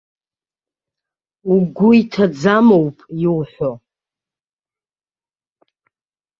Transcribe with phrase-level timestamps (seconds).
[1.53, 3.71] Угәы иҭаӡамоуп иуҳәо.